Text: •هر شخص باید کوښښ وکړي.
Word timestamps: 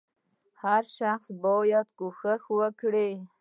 •هر 0.61 0.83
شخص 0.97 1.27
باید 1.45 1.87
کوښښ 1.97 2.43
وکړي. 2.59 3.11